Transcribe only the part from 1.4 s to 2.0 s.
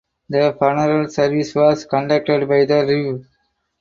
was